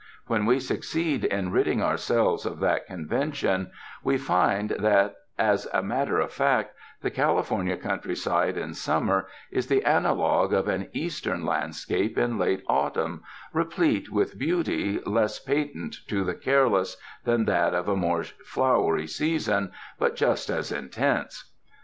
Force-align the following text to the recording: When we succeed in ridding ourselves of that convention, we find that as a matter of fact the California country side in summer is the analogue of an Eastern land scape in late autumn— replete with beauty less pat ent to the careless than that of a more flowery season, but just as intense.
When 0.25 0.47
we 0.47 0.59
succeed 0.59 1.25
in 1.25 1.51
ridding 1.51 1.79
ourselves 1.83 2.43
of 2.47 2.59
that 2.59 2.87
convention, 2.87 3.69
we 4.03 4.17
find 4.17 4.71
that 4.79 5.13
as 5.37 5.67
a 5.71 5.83
matter 5.83 6.19
of 6.19 6.33
fact 6.33 6.73
the 7.03 7.11
California 7.11 7.77
country 7.77 8.15
side 8.15 8.57
in 8.57 8.73
summer 8.73 9.27
is 9.51 9.67
the 9.67 9.83
analogue 9.85 10.53
of 10.53 10.67
an 10.67 10.87
Eastern 10.93 11.45
land 11.45 11.75
scape 11.75 12.17
in 12.17 12.39
late 12.39 12.63
autumn— 12.65 13.21
replete 13.63 14.09
with 14.11 14.39
beauty 14.39 14.99
less 15.05 15.37
pat 15.37 15.69
ent 15.75 15.97
to 16.07 16.23
the 16.23 16.33
careless 16.33 16.97
than 17.23 17.45
that 17.45 17.75
of 17.75 17.87
a 17.87 17.95
more 17.95 18.23
flowery 18.23 19.05
season, 19.05 19.71
but 19.99 20.15
just 20.15 20.49
as 20.49 20.71
intense. 20.71 21.51